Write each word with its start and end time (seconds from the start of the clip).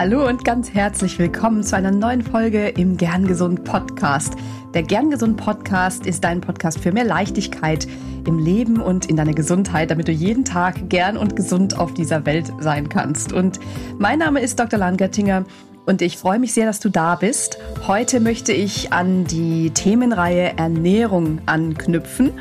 Hallo 0.00 0.26
und 0.26 0.46
ganz 0.46 0.72
herzlich 0.72 1.18
willkommen 1.18 1.62
zu 1.62 1.76
einer 1.76 1.90
neuen 1.90 2.22
Folge 2.22 2.68
im 2.68 2.96
Gern 2.96 3.26
Gesund 3.26 3.64
Podcast. 3.64 4.32
Der 4.72 4.82
Gern 4.82 5.10
Gesund 5.10 5.36
Podcast 5.36 6.06
ist 6.06 6.24
dein 6.24 6.40
Podcast 6.40 6.78
für 6.78 6.90
mehr 6.90 7.04
Leichtigkeit 7.04 7.86
im 8.26 8.38
Leben 8.38 8.80
und 8.80 9.10
in 9.10 9.16
deiner 9.16 9.34
Gesundheit, 9.34 9.90
damit 9.90 10.08
du 10.08 10.12
jeden 10.12 10.46
Tag 10.46 10.88
gern 10.88 11.18
und 11.18 11.36
gesund 11.36 11.78
auf 11.78 11.92
dieser 11.92 12.24
Welt 12.24 12.50
sein 12.60 12.88
kannst. 12.88 13.34
Und 13.34 13.60
mein 13.98 14.20
Name 14.20 14.40
ist 14.40 14.58
Dr. 14.58 14.78
Langertinger 14.78 15.44
und 15.84 16.00
ich 16.00 16.16
freue 16.16 16.38
mich 16.38 16.54
sehr, 16.54 16.64
dass 16.64 16.80
du 16.80 16.88
da 16.88 17.16
bist. 17.16 17.58
Heute 17.86 18.20
möchte 18.20 18.54
ich 18.54 18.94
an 18.94 19.24
die 19.24 19.68
Themenreihe 19.68 20.56
Ernährung 20.56 21.42
anknüpfen. 21.44 22.32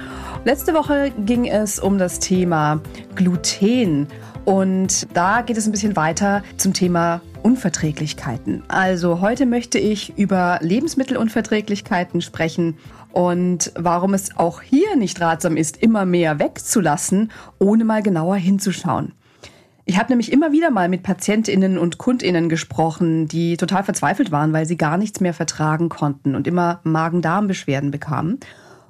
Letzte 0.46 0.74
Woche 0.74 1.12
ging 1.26 1.46
es 1.46 1.78
um 1.78 1.98
das 1.98 2.20
Thema 2.20 2.80
Gluten. 3.16 4.08
Und 4.46 5.08
da 5.14 5.42
geht 5.42 5.58
es 5.58 5.66
ein 5.68 5.74
bisschen 5.74 5.98
weiter 5.98 6.42
zum 6.56 6.74
Thema 6.74 7.20
Unverträglichkeiten. 7.50 8.62
Also 8.68 9.22
heute 9.22 9.48
möchte 9.48 9.80
ich 9.80 10.16
über 10.20 10.60
Lebensmittelunverträglichkeiten 10.62 12.22
sprechen 12.22 12.78
und 13.12 13.72
warum 13.76 14.14
es 14.14 14.38
auch 14.38 14.62
hier 14.62 14.96
nicht 14.96 15.20
ratsam 15.20 15.58
ist, 15.58 15.82
immer 15.82 16.06
mehr 16.06 16.38
wegzulassen, 16.38 17.32
ohne 17.58 17.86
mal 17.86 18.04
genauer 18.04 18.36
hinzuschauen. 18.36 19.14
Ich 19.86 19.98
habe 19.98 20.10
nämlich 20.10 20.32
immer 20.32 20.52
wieder 20.52 20.70
mal 20.70 20.90
mit 20.90 21.02
Patientinnen 21.02 21.80
und 21.80 21.98
Kundinnen 21.98 22.50
gesprochen, 22.50 23.28
die 23.28 23.58
total 23.58 23.84
verzweifelt 23.84 24.32
waren, 24.32 24.54
weil 24.54 24.68
sie 24.68 24.78
gar 24.78 25.00
nichts 25.00 25.20
mehr 25.20 25.34
vertragen 25.34 25.90
konnten 25.90 26.36
und 26.36 26.46
immer 26.46 26.82
Magen-Darm-Beschwerden 26.84 27.90
bekamen. 27.90 28.40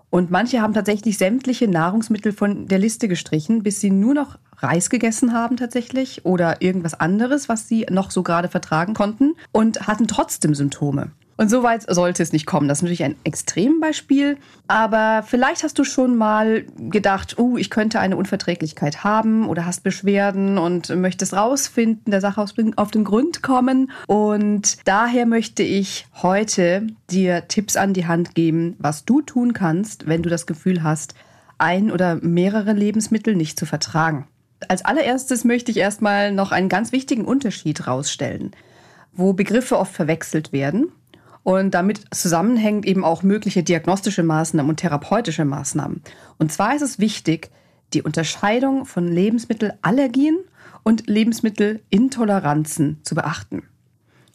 Und 0.10 0.32
manche 0.32 0.62
haben 0.62 0.74
tatsächlich 0.74 1.18
sämtliche 1.18 1.68
Nahrungsmittel 1.68 2.32
von 2.32 2.68
der 2.68 2.80
Liste 2.80 3.08
gestrichen, 3.08 3.62
bis 3.62 3.80
sie 3.80 3.92
nur 3.92 4.14
noch 4.14 4.40
Reis 4.58 4.90
gegessen 4.90 5.34
haben 5.34 5.58
tatsächlich 5.58 6.26
oder 6.26 6.62
irgendwas 6.62 7.00
anderes, 7.00 7.48
was 7.48 7.68
sie 7.68 7.86
noch 7.90 8.12
so 8.12 8.24
gerade 8.24 8.50
vertragen 8.50 8.94
konnten 8.94 9.36
und 9.52 9.88
hatten 9.88 10.08
trotzdem 10.08 10.56
Symptome. 10.56 11.12
Und 11.40 11.50
so 11.50 11.64
weit 11.64 11.86
sollte 11.88 12.22
es 12.22 12.34
nicht 12.34 12.46
kommen. 12.46 12.68
Das 12.68 12.80
ist 12.80 12.82
natürlich 12.82 13.06
ein 13.06 13.16
Extrembeispiel. 13.24 14.36
Aber 14.68 15.24
vielleicht 15.26 15.64
hast 15.64 15.80
du 15.80 15.86
schon 15.86 16.18
mal 16.18 16.66
gedacht, 16.78 17.40
uh, 17.40 17.58
ich 17.58 17.70
könnte 17.70 18.02
eine 18.02 18.18
Unverträglichkeit 18.18 19.06
haben 19.06 19.48
oder 19.48 19.66
hast 19.66 19.84
Beschwerden 19.84 20.58
und 20.58 20.94
möchtest 20.94 21.34
rausfinden, 21.34 22.12
der 22.12 22.20
Sache 22.20 22.42
auf 22.42 22.92
den 22.92 23.04
Grund 23.06 23.42
kommen. 23.42 23.90
Und 24.06 24.86
daher 24.86 25.26
möchte 25.26 25.64
ich 25.64 26.08
heute 26.22 26.88
dir 27.10 27.48
Tipps 27.48 27.78
an 27.78 27.94
die 27.94 28.06
Hand 28.06 28.36
geben, 28.36 28.76
was 28.78 29.06
du 29.06 29.22
tun 29.22 29.54
kannst, 29.54 30.08
wenn 30.08 30.22
du 30.22 30.30
das 30.30 30.46
Gefühl 30.46 30.84
hast, 30.84 31.14
ein 31.58 31.90
oder 31.90 32.16
mehrere 32.16 32.74
Lebensmittel 32.74 33.38
nicht 33.38 33.58
zu 33.58 33.66
vertragen. 33.66 34.28
Als 34.68 34.84
allererstes 34.84 35.46
möchte 35.46 35.72
ich 35.72 35.78
erstmal 35.78 36.34
noch 36.34 36.52
einen 36.52 36.68
ganz 36.68 36.92
wichtigen 36.92 37.24
Unterschied 37.24 37.88
rausstellen, 37.88 38.52
wo 39.14 39.32
Begriffe 39.32 39.80
oft 39.80 39.94
verwechselt 39.94 40.52
werden. 40.52 40.92
Und 41.50 41.72
damit 41.72 42.02
zusammenhängt 42.12 42.86
eben 42.86 43.04
auch 43.04 43.24
mögliche 43.24 43.64
diagnostische 43.64 44.22
Maßnahmen 44.22 44.70
und 44.70 44.78
therapeutische 44.78 45.46
Maßnahmen. 45.46 46.04
Und 46.38 46.52
zwar 46.52 46.76
ist 46.76 46.84
es 46.84 47.00
wichtig, 47.00 47.50
die 47.94 48.04
Unterscheidung 48.04 48.86
von 48.86 49.08
Lebensmittelallergien 49.08 50.38
und 50.84 51.08
Lebensmittelintoleranzen 51.08 53.00
zu 53.02 53.16
beachten. 53.16 53.64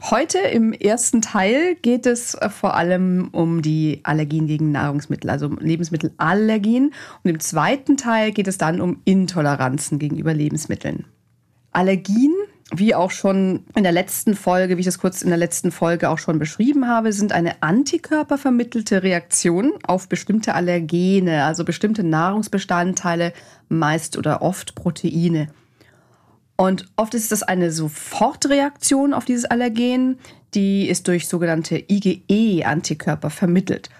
Heute 0.02 0.38
im 0.38 0.72
ersten 0.72 1.22
Teil 1.22 1.76
geht 1.76 2.04
es 2.06 2.34
äh, 2.34 2.48
vor 2.50 2.74
allem 2.74 3.28
um 3.30 3.62
die 3.62 4.00
Allergien 4.02 4.48
gegen 4.48 4.72
Nahrungsmittel, 4.72 5.30
also 5.30 5.46
Lebensmittelallergien. 5.46 6.92
Und 7.22 7.30
im 7.30 7.38
zweiten 7.38 7.96
Teil 7.96 8.32
geht 8.32 8.48
es 8.48 8.58
dann 8.58 8.80
um 8.80 9.02
Intoleranzen 9.04 10.00
gegenüber 10.00 10.34
Lebensmitteln. 10.34 11.04
Allergien, 11.70 12.34
wie 12.78 12.94
auch 12.94 13.10
schon 13.10 13.64
in 13.74 13.82
der 13.82 13.92
letzten 13.92 14.34
Folge, 14.34 14.76
wie 14.76 14.80
ich 14.80 14.86
das 14.86 14.98
kurz 14.98 15.22
in 15.22 15.28
der 15.28 15.38
letzten 15.38 15.70
Folge 15.70 16.10
auch 16.10 16.18
schon 16.18 16.38
beschrieben 16.38 16.88
habe, 16.88 17.12
sind 17.12 17.32
eine 17.32 17.62
antikörpervermittelte 17.62 19.02
Reaktion 19.02 19.72
auf 19.86 20.08
bestimmte 20.08 20.54
Allergene, 20.54 21.44
also 21.44 21.64
bestimmte 21.64 22.04
Nahrungsbestandteile, 22.04 23.32
meist 23.68 24.16
oder 24.16 24.42
oft 24.42 24.74
Proteine. 24.74 25.48
Und 26.56 26.86
oft 26.96 27.14
ist 27.14 27.32
das 27.32 27.42
eine 27.42 27.72
Sofortreaktion 27.72 29.12
auf 29.12 29.24
dieses 29.24 29.44
Allergen, 29.44 30.18
die 30.54 30.88
ist 30.88 31.08
durch 31.08 31.26
sogenannte 31.26 31.82
IgE-Antikörper 31.88 33.30
vermittelt. 33.30 33.90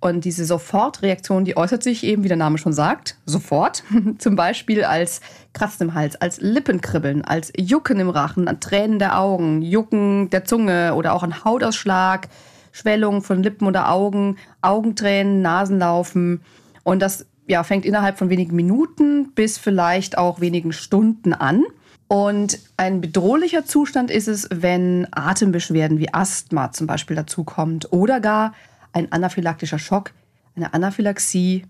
Und 0.00 0.24
diese 0.24 0.46
Sofortreaktion, 0.46 1.44
die 1.44 1.58
äußert 1.58 1.82
sich 1.82 2.04
eben, 2.04 2.24
wie 2.24 2.28
der 2.28 2.38
Name 2.38 2.56
schon 2.56 2.72
sagt, 2.72 3.16
sofort. 3.26 3.84
Zum 4.18 4.34
Beispiel 4.34 4.82
als 4.82 5.20
Kratzen 5.52 5.88
im 5.88 5.94
Hals, 5.94 6.16
als 6.16 6.40
Lippenkribbeln, 6.40 7.22
als 7.22 7.52
Jucken 7.56 8.00
im 8.00 8.08
Rachen, 8.08 8.48
an 8.48 8.60
Tränen 8.60 8.98
der 8.98 9.18
Augen, 9.18 9.60
Jucken 9.60 10.30
der 10.30 10.46
Zunge 10.46 10.94
oder 10.94 11.12
auch 11.12 11.22
ein 11.22 11.44
Hautausschlag, 11.44 12.28
Schwellung 12.72 13.20
von 13.20 13.42
Lippen 13.42 13.66
oder 13.66 13.90
Augen, 13.90 14.36
Augentränen, 14.62 15.42
Nasenlaufen. 15.42 16.40
Und 16.82 17.02
das 17.02 17.26
ja, 17.46 17.62
fängt 17.62 17.84
innerhalb 17.84 18.16
von 18.16 18.30
wenigen 18.30 18.56
Minuten 18.56 19.32
bis 19.32 19.58
vielleicht 19.58 20.16
auch 20.16 20.40
wenigen 20.40 20.72
Stunden 20.72 21.34
an. 21.34 21.64
Und 22.08 22.58
ein 22.76 23.00
bedrohlicher 23.02 23.66
Zustand 23.66 24.10
ist 24.10 24.28
es, 24.28 24.48
wenn 24.50 25.06
Atembeschwerden 25.10 25.98
wie 25.98 26.12
Asthma 26.12 26.72
zum 26.72 26.86
Beispiel 26.86 27.16
dazukommt 27.16 27.92
oder 27.92 28.18
gar 28.18 28.54
ein 28.92 29.10
anaphylaktischer 29.12 29.78
Schock, 29.78 30.12
eine 30.56 30.74
Anaphylaxie, 30.74 31.64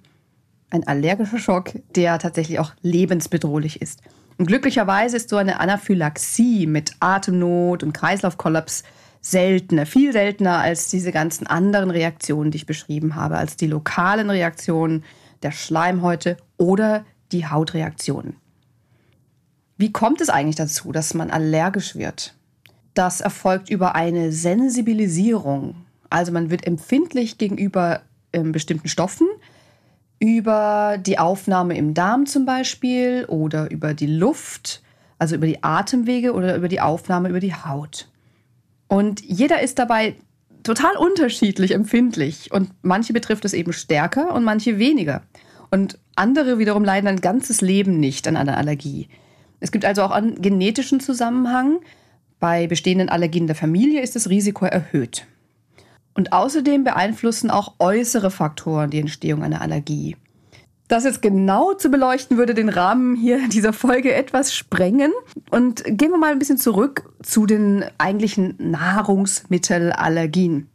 ein 0.71 0.87
allergischer 0.87 1.39
Schock, 1.39 1.73
der 1.95 2.19
tatsächlich 2.19 2.59
auch 2.59 2.73
lebensbedrohlich 2.83 3.83
ist. 3.83 4.01
Und 4.39 4.47
glücklicherweise 4.47 5.17
ist 5.17 5.29
so 5.29 5.37
eine 5.37 5.61
Anaphylaxie 5.61 6.67
mit 6.67 6.93
Atemnot 7.01 7.83
und 7.83 7.93
Kreislaufkollaps 7.93 8.85
seltener, 9.21 9.85
viel 9.85 10.13
seltener 10.13 10.59
als 10.59 10.89
diese 10.89 11.13
ganzen 11.13 11.47
anderen 11.47 11.91
Reaktionen, 11.91 12.51
die 12.51 12.57
ich 12.57 12.67
beschrieben 12.67 13.17
habe, 13.17 13.37
als 13.37 13.57
die 13.57 13.67
lokalen 13.67 14.31
Reaktionen 14.31 15.05
der 15.43 15.53
Schleimhäute 15.53 16.37
oder 16.57 17.05
die 17.33 17.47
Hautreaktionen. 17.47 18.37
Wie 19.77 19.93
kommt 19.93 20.21
es 20.21 20.31
eigentlich 20.31 20.57
dazu, 20.57 20.93
dass 20.93 21.15
man 21.15 21.31
allergisch 21.31 21.97
wird? 21.97 22.35
Das 22.95 23.21
erfolgt 23.21 23.71
über 23.71 23.95
eine 23.95 24.33
Sensibilisierung. 24.33 25.87
Also 26.11 26.33
man 26.33 26.51
wird 26.51 26.67
empfindlich 26.67 27.39
gegenüber 27.39 28.03
ähm, 28.33 28.53
bestimmten 28.53 28.89
Stoffen, 28.89 29.27
über 30.19 30.99
die 30.99 31.19
Aufnahme 31.19 31.77
im 31.77 31.95
Darm 31.95 32.27
zum 32.27 32.45
Beispiel 32.45 33.25
oder 33.27 33.71
über 33.71 33.95
die 33.95 34.07
Luft, 34.07 34.83
also 35.19 35.37
über 35.37 35.47
die 35.47 35.63
Atemwege 35.63 36.35
oder 36.35 36.57
über 36.57 36.69
die 36.69 36.81
Aufnahme 36.81 37.31
über 37.31 37.41
die 37.41 37.55
Haut. 37.55 38.09
Und 38.87 39.23
jeder 39.23 39.63
ist 39.63 39.79
dabei 39.79 40.17
total 40.63 40.97
unterschiedlich 40.97 41.73
empfindlich 41.73 42.53
und 42.53 42.71
manche 42.83 43.13
betrifft 43.13 43.45
es 43.47 43.55
eben 43.55 43.73
stärker 43.73 44.35
und 44.35 44.45
manche 44.45 44.79
weniger. 44.79 45.23
Und 45.71 45.99
andere 46.17 46.59
wiederum 46.59 46.85
leiden 46.85 47.07
ein 47.07 47.21
ganzes 47.21 47.61
Leben 47.61 47.99
nicht 47.99 48.29
an 48.29 48.37
einer 48.37 48.59
Allergie. 48.59 49.09
Es 49.61 49.73
gibt 49.73 49.85
also 49.85 50.03
auch 50.03 50.11
einen 50.11 50.43
genetischen 50.43 51.01
Zusammenhang. 51.01 51.79
Bei 52.41 52.67
bestehenden 52.67 53.09
Allergien 53.09 53.47
der 53.47 53.57
Familie 53.57 54.03
ist 54.03 54.17
das 54.17 54.29
Risiko 54.29 54.65
erhöht. 54.65 55.27
Und 56.15 56.33
außerdem 56.33 56.85
beeinflussen 56.85 57.51
auch 57.51 57.75
äußere 57.79 58.31
Faktoren 58.31 58.91
die 58.91 59.01
Entstehung 59.01 59.43
einer 59.43 59.63
Allergie. 59.63 60.17
Das 60.89 61.05
jetzt 61.05 61.23
genau 61.23 61.73
zu 61.75 61.89
beleuchten, 61.89 62.37
würde 62.37 62.53
den 62.53 62.69
Rahmen 62.69 63.15
hier 63.15 63.49
dieser 63.53 63.73
Folge 63.73 64.13
etwas 64.13 64.53
sprengen. 64.53 65.13
Und 65.51 65.85
gehen 65.85 66.11
wir 66.11 66.19
mal 66.19 66.33
ein 66.33 66.41
bisschen 66.41 66.59
zurück 66.59 67.15
zu 67.23 67.47
den 67.47 67.85
eigentlichen 67.99 68.57
Nahrungsmittelallergien. 68.59 70.69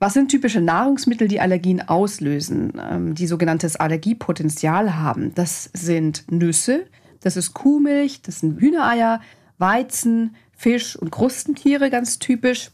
Was 0.00 0.14
sind 0.14 0.28
typische 0.28 0.60
Nahrungsmittel, 0.60 1.28
die 1.28 1.40
Allergien 1.40 1.88
auslösen, 1.88 2.72
ähm, 2.90 3.14
die 3.14 3.28
sogenanntes 3.28 3.76
Allergiepotenzial 3.76 4.96
haben? 4.96 5.32
Das 5.36 5.70
sind 5.72 6.24
Nüsse, 6.30 6.86
das 7.20 7.36
ist 7.36 7.54
Kuhmilch, 7.54 8.22
das 8.22 8.40
sind 8.40 8.60
Hühnereier, 8.60 9.20
Weizen, 9.56 10.34
Fisch 10.52 10.96
und 10.96 11.10
Krustentiere 11.10 11.90
ganz 11.90 12.18
typisch. 12.18 12.70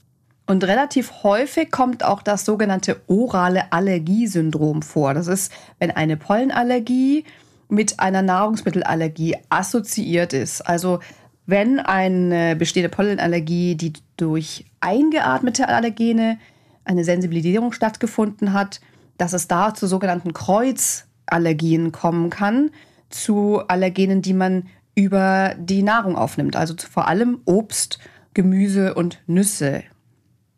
Und 0.51 0.65
relativ 0.65 1.23
häufig 1.23 1.71
kommt 1.71 2.05
auch 2.05 2.23
das 2.23 2.45
sogenannte 2.45 3.01
orale 3.07 3.73
Allergiesyndrom 3.73 4.83
vor. 4.83 5.15
Das 5.15 5.29
ist, 5.29 5.53
wenn 5.79 5.93
eine 5.93 6.17
Pollenallergie 6.17 7.23
mit 7.69 8.01
einer 8.01 8.23
Nahrungsmittelallergie 8.23 9.37
assoziiert 9.49 10.33
ist. 10.33 10.63
Also 10.63 10.99
wenn 11.47 11.79
eine 11.79 12.57
bestehende 12.57 12.89
Pollenallergie, 12.89 13.77
die 13.77 13.93
durch 14.17 14.65
eingeatmete 14.81 15.69
Allergene 15.69 16.37
eine 16.85 17.05
Sensibilisierung 17.05 17.71
stattgefunden 17.71 18.53
hat, 18.53 18.81
dass 19.19 19.35
es 19.35 19.47
da 19.47 19.73
zu 19.73 19.87
sogenannten 19.87 20.33
Kreuzallergien 20.33 21.93
kommen 21.93 22.29
kann 22.29 22.73
zu 23.09 23.61
Allergenen, 23.69 24.21
die 24.21 24.35
man 24.35 24.65
über 24.97 25.55
die 25.61 25.85
Nahrung 25.85 26.17
aufnimmt, 26.17 26.57
also 26.57 26.75
vor 26.77 27.07
allem 27.07 27.41
Obst, 27.45 28.01
Gemüse 28.35 28.95
und 28.95 29.23
Nüsse. 29.29 29.85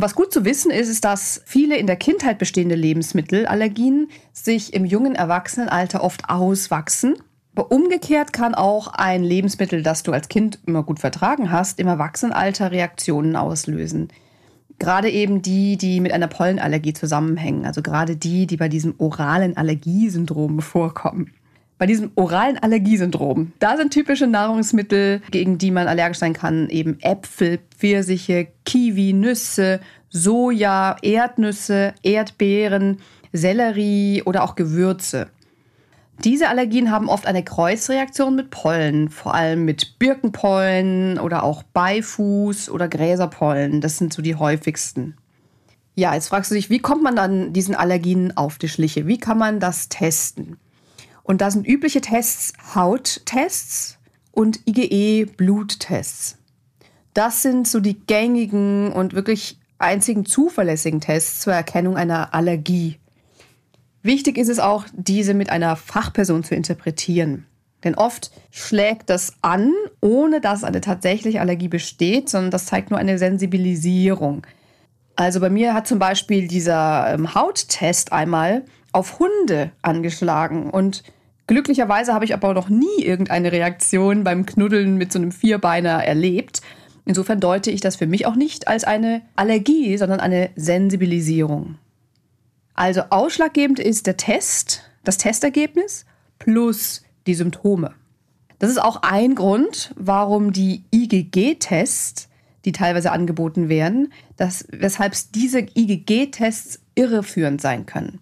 Was 0.02 0.16
gut 0.16 0.32
zu 0.32 0.44
wissen 0.44 0.72
ist, 0.72 0.88
ist, 0.88 1.04
dass 1.04 1.42
viele 1.46 1.76
in 1.76 1.86
der 1.86 1.94
Kindheit 1.94 2.38
bestehende 2.38 2.74
Lebensmittelallergien 2.74 4.08
sich 4.32 4.74
im 4.74 4.84
jungen 4.84 5.14
Erwachsenenalter 5.14 6.02
oft 6.02 6.28
auswachsen 6.28 7.18
Aber 7.54 7.70
umgekehrt 7.70 8.32
kann 8.32 8.56
auch 8.56 8.88
ein 8.88 9.22
Lebensmittel, 9.22 9.84
das 9.84 10.02
du 10.02 10.10
als 10.10 10.28
Kind 10.28 10.58
immer 10.66 10.82
gut 10.82 10.98
vertragen 10.98 11.52
hast, 11.52 11.78
im 11.78 11.86
Erwachsenenalter 11.86 12.72
Reaktionen 12.72 13.36
auslösen. 13.36 14.08
Gerade 14.80 15.08
eben 15.08 15.40
die, 15.40 15.76
die 15.76 16.00
mit 16.00 16.10
einer 16.10 16.26
Pollenallergie 16.26 16.94
zusammenhängen, 16.94 17.64
also 17.64 17.80
gerade 17.80 18.16
die, 18.16 18.48
die 18.48 18.56
bei 18.56 18.68
diesem 18.68 18.96
oralen 18.98 19.56
Allergiesyndrom 19.56 20.62
vorkommen. 20.62 21.32
Bei 21.78 21.86
diesem 21.86 22.12
oralen 22.14 22.58
Allergiesyndrom, 22.58 23.52
da 23.58 23.76
sind 23.76 23.92
typische 23.92 24.26
Nahrungsmittel, 24.26 25.20
gegen 25.30 25.58
die 25.58 25.70
man 25.72 25.88
allergisch 25.88 26.18
sein 26.18 26.32
kann, 26.32 26.68
eben 26.68 26.98
Äpfel, 27.00 27.58
Pfirsiche, 27.76 28.48
Kiwi, 28.64 29.12
Nüsse, 29.12 29.80
Soja, 30.08 30.96
Erdnüsse, 31.02 31.94
Erdbeeren, 32.02 32.98
Sellerie 33.32 34.22
oder 34.22 34.44
auch 34.44 34.54
Gewürze. 34.54 35.28
Diese 36.22 36.48
Allergien 36.48 36.90
haben 36.90 37.08
oft 37.08 37.26
eine 37.26 37.42
Kreuzreaktion 37.42 38.36
mit 38.36 38.50
Pollen, 38.50 39.08
vor 39.08 39.34
allem 39.34 39.64
mit 39.64 39.98
Birkenpollen 39.98 41.18
oder 41.18 41.42
auch 41.42 41.64
Beifuß 41.64 42.70
oder 42.70 42.86
Gräserpollen. 42.86 43.80
Das 43.80 43.98
sind 43.98 44.12
so 44.12 44.22
die 44.22 44.36
häufigsten. 44.36 45.16
Ja, 45.94 46.14
jetzt 46.14 46.28
fragst 46.28 46.50
du 46.50 46.54
dich, 46.54 46.70
wie 46.70 46.78
kommt 46.78 47.02
man 47.02 47.16
dann 47.16 47.52
diesen 47.52 47.74
Allergien 47.74 48.36
auf 48.36 48.58
die 48.58 48.68
Schliche? 48.68 49.06
Wie 49.06 49.18
kann 49.18 49.36
man 49.36 49.58
das 49.58 49.88
testen? 49.88 50.58
Und 51.32 51.40
da 51.40 51.50
sind 51.50 51.66
übliche 51.66 52.02
Tests 52.02 52.52
Hauttests 52.74 53.96
und 54.32 54.60
IgE-Bluttests. 54.66 56.36
Das 57.14 57.40
sind 57.40 57.66
so 57.66 57.80
die 57.80 57.98
gängigen 57.98 58.92
und 58.92 59.14
wirklich 59.14 59.58
einzigen 59.78 60.26
zuverlässigen 60.26 61.00
Tests 61.00 61.40
zur 61.40 61.54
Erkennung 61.54 61.96
einer 61.96 62.34
Allergie. 62.34 62.98
Wichtig 64.02 64.36
ist 64.36 64.50
es 64.50 64.58
auch, 64.58 64.84
diese 64.92 65.32
mit 65.32 65.48
einer 65.48 65.74
Fachperson 65.74 66.44
zu 66.44 66.54
interpretieren. 66.54 67.46
Denn 67.82 67.94
oft 67.94 68.30
schlägt 68.50 69.08
das 69.08 69.32
an, 69.40 69.72
ohne 70.02 70.42
dass 70.42 70.64
eine 70.64 70.82
tatsächliche 70.82 71.40
Allergie 71.40 71.68
besteht, 71.68 72.28
sondern 72.28 72.50
das 72.50 72.66
zeigt 72.66 72.90
nur 72.90 73.00
eine 73.00 73.16
Sensibilisierung. 73.16 74.46
Also 75.16 75.40
bei 75.40 75.48
mir 75.48 75.72
hat 75.72 75.86
zum 75.86 75.98
Beispiel 75.98 76.46
dieser 76.46 77.14
ähm, 77.14 77.34
Hauttest 77.34 78.12
einmal 78.12 78.66
auf 78.92 79.18
Hunde 79.18 79.72
angeschlagen 79.80 80.68
und 80.68 81.02
glücklicherweise 81.46 82.14
habe 82.14 82.24
ich 82.24 82.34
aber 82.34 82.54
noch 82.54 82.68
nie 82.68 83.02
irgendeine 83.02 83.52
Reaktion 83.52 84.24
beim 84.24 84.46
Knuddeln 84.46 84.96
mit 84.96 85.12
so 85.12 85.18
einem 85.18 85.32
Vierbeiner 85.32 86.04
erlebt. 86.04 86.60
Insofern 87.04 87.40
deute 87.40 87.70
ich 87.70 87.80
das 87.80 87.96
für 87.96 88.06
mich 88.06 88.26
auch 88.26 88.36
nicht 88.36 88.68
als 88.68 88.84
eine 88.84 89.22
Allergie, 89.34 89.96
sondern 89.96 90.20
eine 90.20 90.50
Sensibilisierung. 90.56 91.76
Also 92.74 93.02
ausschlaggebend 93.10 93.78
ist 93.78 94.06
der 94.06 94.16
Test, 94.16 94.82
das 95.04 95.18
Testergebnis 95.18 96.06
plus 96.38 97.02
die 97.26 97.34
Symptome. 97.34 97.94
Das 98.58 98.70
ist 98.70 98.80
auch 98.80 99.02
ein 99.02 99.34
Grund, 99.34 99.92
warum 99.96 100.52
die 100.52 100.84
IgG-Tests, 100.92 102.28
die 102.64 102.72
teilweise 102.72 103.10
angeboten 103.10 103.68
werden, 103.68 104.12
dass, 104.36 104.66
weshalb 104.70 105.14
diese 105.34 105.58
IgG-Tests 105.60 106.80
irreführend 106.94 107.60
sein 107.60 107.86
können. 107.86 108.20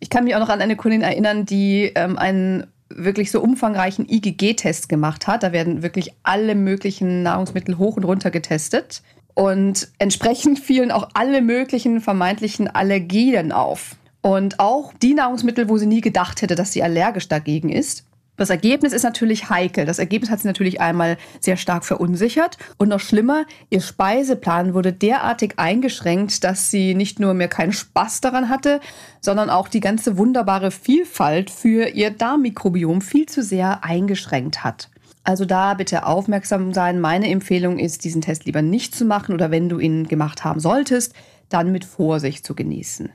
Ich 0.00 0.10
kann 0.10 0.24
mich 0.24 0.34
auch 0.34 0.40
noch 0.40 0.48
an 0.48 0.60
eine 0.60 0.76
Kundin 0.76 1.02
erinnern, 1.02 1.44
die 1.44 1.92
ähm, 1.94 2.18
einen 2.18 2.66
wirklich 2.88 3.30
so 3.30 3.40
umfangreichen 3.40 4.08
IgG-Test 4.08 4.88
gemacht 4.88 5.26
hat. 5.26 5.42
Da 5.42 5.52
werden 5.52 5.82
wirklich 5.82 6.12
alle 6.22 6.54
möglichen 6.54 7.22
Nahrungsmittel 7.22 7.78
hoch 7.78 7.96
und 7.96 8.04
runter 8.04 8.30
getestet. 8.30 9.02
Und 9.34 9.88
entsprechend 9.98 10.58
fielen 10.60 10.90
auch 10.90 11.08
alle 11.14 11.42
möglichen 11.42 12.00
vermeintlichen 12.00 12.68
Allergien 12.68 13.52
auf. 13.52 13.96
Und 14.22 14.60
auch 14.60 14.92
die 15.00 15.14
Nahrungsmittel, 15.14 15.68
wo 15.68 15.78
sie 15.78 15.86
nie 15.86 16.00
gedacht 16.00 16.42
hätte, 16.42 16.54
dass 16.54 16.72
sie 16.72 16.82
allergisch 16.82 17.28
dagegen 17.28 17.70
ist. 17.70 18.04
Das 18.40 18.48
Ergebnis 18.48 18.94
ist 18.94 19.02
natürlich 19.02 19.50
heikel. 19.50 19.84
Das 19.84 19.98
Ergebnis 19.98 20.30
hat 20.30 20.40
sie 20.40 20.46
natürlich 20.46 20.80
einmal 20.80 21.18
sehr 21.40 21.58
stark 21.58 21.84
verunsichert. 21.84 22.56
Und 22.78 22.88
noch 22.88 22.98
schlimmer, 22.98 23.44
ihr 23.68 23.82
Speiseplan 23.82 24.72
wurde 24.72 24.94
derartig 24.94 25.58
eingeschränkt, 25.58 26.42
dass 26.42 26.70
sie 26.70 26.94
nicht 26.94 27.20
nur 27.20 27.34
mehr 27.34 27.48
keinen 27.48 27.74
Spaß 27.74 28.22
daran 28.22 28.48
hatte, 28.48 28.80
sondern 29.20 29.50
auch 29.50 29.68
die 29.68 29.80
ganze 29.80 30.16
wunderbare 30.16 30.70
Vielfalt 30.70 31.50
für 31.50 31.88
ihr 31.88 32.12
Darmmikrobiom 32.12 33.02
viel 33.02 33.26
zu 33.26 33.42
sehr 33.42 33.84
eingeschränkt 33.84 34.64
hat. 34.64 34.88
Also 35.22 35.44
da 35.44 35.74
bitte 35.74 36.06
aufmerksam 36.06 36.72
sein. 36.72 36.98
Meine 36.98 37.28
Empfehlung 37.28 37.78
ist, 37.78 38.04
diesen 38.04 38.22
Test 38.22 38.46
lieber 38.46 38.62
nicht 38.62 38.94
zu 38.94 39.04
machen 39.04 39.34
oder 39.34 39.50
wenn 39.50 39.68
du 39.68 39.78
ihn 39.78 40.08
gemacht 40.08 40.44
haben 40.44 40.60
solltest, 40.60 41.12
dann 41.50 41.72
mit 41.72 41.84
Vorsicht 41.84 42.46
zu 42.46 42.54
genießen. 42.54 43.10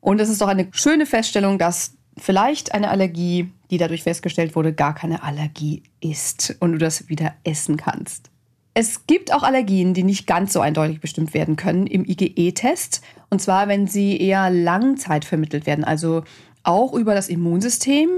Und 0.00 0.22
es 0.22 0.30
ist 0.30 0.40
doch 0.40 0.48
eine 0.48 0.68
schöne 0.72 1.04
Feststellung, 1.04 1.58
dass 1.58 1.98
vielleicht 2.16 2.74
eine 2.74 2.90
Allergie, 2.90 3.50
die 3.70 3.78
dadurch 3.78 4.02
festgestellt 4.02 4.54
wurde, 4.56 4.72
gar 4.72 4.94
keine 4.94 5.22
Allergie 5.22 5.82
ist 6.00 6.56
und 6.60 6.72
du 6.72 6.78
das 6.78 7.08
wieder 7.08 7.34
essen 7.44 7.76
kannst. 7.76 8.30
Es 8.74 9.06
gibt 9.06 9.32
auch 9.32 9.44
Allergien, 9.44 9.94
die 9.94 10.02
nicht 10.02 10.26
ganz 10.26 10.52
so 10.52 10.60
eindeutig 10.60 11.00
bestimmt 11.00 11.32
werden 11.32 11.54
können 11.54 11.86
im 11.86 12.04
IgE-Test. 12.04 13.02
Und 13.30 13.40
zwar, 13.40 13.68
wenn 13.68 13.86
sie 13.86 14.20
eher 14.20 14.50
Langzeit 14.50 15.24
vermittelt 15.24 15.66
werden, 15.66 15.84
also 15.84 16.24
auch 16.64 16.92
über 16.92 17.14
das 17.14 17.28
Immunsystem, 17.28 18.08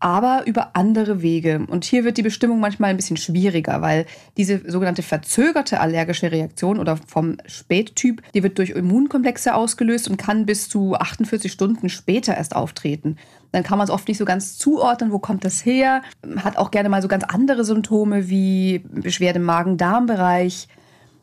aber 0.00 0.42
über 0.46 0.70
andere 0.72 1.20
Wege. 1.20 1.66
Und 1.68 1.84
hier 1.84 2.04
wird 2.04 2.16
die 2.16 2.22
Bestimmung 2.22 2.58
manchmal 2.58 2.90
ein 2.90 2.96
bisschen 2.96 3.18
schwieriger, 3.18 3.82
weil 3.82 4.06
diese 4.38 4.62
sogenannte 4.68 5.02
verzögerte 5.02 5.80
allergische 5.80 6.32
Reaktion 6.32 6.78
oder 6.78 6.96
vom 6.96 7.36
Spättyp, 7.46 8.22
die 8.34 8.42
wird 8.42 8.58
durch 8.58 8.70
Immunkomplexe 8.70 9.54
ausgelöst 9.54 10.08
und 10.08 10.16
kann 10.16 10.46
bis 10.46 10.68
zu 10.70 10.94
48 10.94 11.52
Stunden 11.52 11.90
später 11.90 12.34
erst 12.34 12.56
auftreten. 12.56 13.16
Dann 13.52 13.62
kann 13.62 13.78
man 13.78 13.84
es 13.84 13.90
oft 13.90 14.08
nicht 14.08 14.18
so 14.18 14.24
ganz 14.24 14.56
zuordnen, 14.56 15.12
wo 15.12 15.18
kommt 15.18 15.44
das 15.44 15.64
her. 15.64 16.02
Hat 16.36 16.56
auch 16.56 16.70
gerne 16.70 16.88
mal 16.88 17.02
so 17.02 17.08
ganz 17.08 17.24
andere 17.24 17.64
Symptome 17.64 18.28
wie 18.30 18.82
Beschwerde 18.90 19.38
im 19.38 19.44
Magen-Darm-Bereich. 19.44 20.68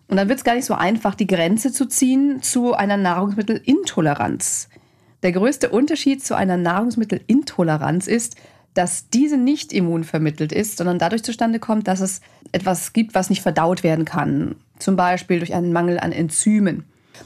Und 0.07 0.17
dann 0.17 0.29
wird 0.29 0.37
es 0.37 0.45
gar 0.45 0.55
nicht 0.55 0.65
so 0.65 0.75
einfach, 0.75 1.15
die 1.15 1.27
Grenze 1.27 1.71
zu 1.71 1.87
ziehen 1.87 2.41
zu 2.41 2.73
einer 2.73 2.97
Nahrungsmittelintoleranz. 2.97 4.69
Der 5.23 5.31
größte 5.31 5.69
Unterschied 5.69 6.23
zu 6.23 6.35
einer 6.35 6.57
Nahrungsmittelintoleranz 6.57 8.07
ist, 8.07 8.35
dass 8.77 9.09
diese 9.09 9.37
nicht 9.37 9.73
immunvermittelt 9.73 10.51
ist, 10.51 10.77
sondern 10.77 10.99
dadurch 10.99 11.23
zustande 11.23 11.59
kommt, 11.59 11.87
dass 11.87 11.99
es 11.99 12.21
etwas 12.51 12.93
gibt, 12.93 13.15
was 13.15 13.29
nicht 13.29 13.41
verdaut 13.41 13.83
werden 13.83 14.05
kann. 14.05 14.55
Zum 14.77 14.95
Beispiel 14.95 15.39
durch 15.39 15.55
einen 15.55 15.73
Mangel 15.73 15.99
an 15.99 16.11
Enzymen. 16.11 16.85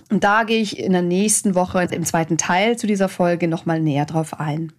Und 0.10 0.24
da 0.24 0.44
gehe 0.44 0.62
ich 0.62 0.80
in 0.80 0.94
der 0.94 1.02
nächsten 1.02 1.54
Woche 1.54 1.84
im 1.92 2.06
zweiten 2.06 2.38
Teil 2.38 2.78
zu 2.78 2.88
dieser 2.88 3.10
Folge 3.10 3.50
nochmal 3.50 3.82
näher 3.82 4.06
drauf 4.06 4.40
ein. 4.40 4.72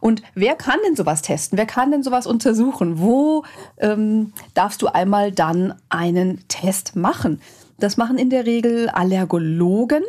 Und 0.00 0.22
wer 0.34 0.54
kann 0.54 0.78
denn 0.86 0.94
sowas 0.94 1.22
testen? 1.22 1.58
Wer 1.58 1.66
kann 1.66 1.90
denn 1.90 2.04
sowas 2.04 2.28
untersuchen? 2.28 3.00
Wo 3.00 3.44
ähm, 3.78 4.32
darfst 4.54 4.82
du 4.82 4.86
einmal 4.86 5.32
dann 5.32 5.74
einen 5.88 6.46
Test 6.46 6.94
machen? 6.94 7.40
Das 7.78 7.96
machen 7.96 8.18
in 8.18 8.30
der 8.30 8.46
Regel 8.46 8.88
Allergologen. 8.88 10.04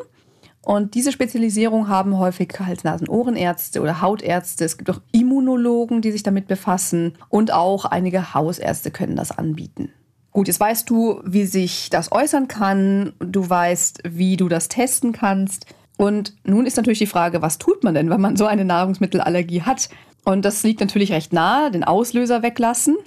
Und 0.68 0.96
diese 0.96 1.14
Spezialisierung 1.14 1.88
haben 1.88 2.18
häufig 2.18 2.54
Hals-Nasen-Ohrenärzte 2.60 3.80
oder 3.80 4.02
Hautärzte. 4.02 4.66
Es 4.66 4.78
gibt 4.78 4.90
auch 4.90 5.00
Immunologen, 5.14 6.02
die 6.02 6.12
sich 6.12 6.24
damit 6.24 6.50
befassen. 6.50 7.14
Und 7.30 7.54
auch 7.54 7.86
einige 7.86 8.34
Hausärzte 8.34 8.92
können 8.92 9.16
das 9.16 9.32
anbieten. 9.32 9.94
Gut, 10.32 10.50
jetzt 10.50 10.60
weißt 10.60 10.90
du, 10.90 11.22
wie 11.24 11.46
sich 11.46 11.90
das 11.90 12.12
äußern 12.12 12.50
kann. 12.50 13.14
Du 13.22 13.50
weißt, 13.50 14.02
wie 14.10 14.36
du 14.36 14.50
das 14.50 14.68
testen 14.68 15.14
kannst. 15.14 15.68
Und 15.96 16.34
nun 16.44 16.66
ist 16.66 16.76
natürlich 16.76 17.00
die 17.00 17.08
Frage, 17.08 17.42
was 17.42 17.60
tut 17.60 17.86
man 17.86 17.94
denn, 17.94 18.10
wenn 18.10 18.20
man 18.20 18.36
so 18.36 18.46
eine 18.46 18.66
Nahrungsmittelallergie 18.66 19.62
hat? 19.62 19.88
Und 20.26 20.44
das 20.44 20.64
liegt 20.64 20.82
natürlich 20.82 21.14
recht 21.14 21.32
nahe, 21.32 21.72
den 21.72 21.86
Auslöser 21.86 22.44
weglassen 22.44 22.98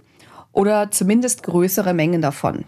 oder 0.52 0.90
zumindest 0.90 1.43
größere 1.43 1.93
Mengen 1.93 2.23
davon. 2.23 2.64